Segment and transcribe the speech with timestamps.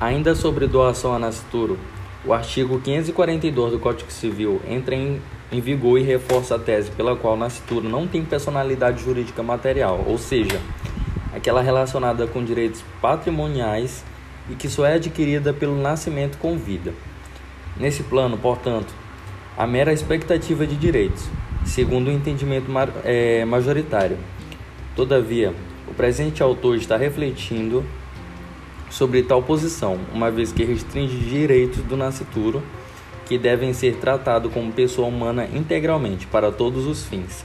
[0.00, 1.78] Ainda sobre doação a nascituro,
[2.24, 5.20] o artigo 542 do Código Civil entra em,
[5.52, 10.16] em vigor e reforça a tese pela qual nascituro não tem personalidade jurídica material, ou
[10.16, 10.58] seja,
[11.36, 14.02] aquela relacionada com direitos patrimoniais
[14.48, 16.94] e que só é adquirida pelo nascimento com vida.
[17.76, 18.94] Nesse plano, portanto,
[19.54, 21.28] a mera expectativa de direitos,
[21.66, 22.70] segundo o entendimento
[23.04, 24.16] é, majoritário.
[24.96, 25.52] Todavia,
[25.86, 27.84] o presente autor está refletindo
[28.90, 32.62] sobre tal posição, uma vez que restringe direitos do nascituro
[33.24, 37.44] que devem ser tratados como pessoa humana integralmente para todos os fins.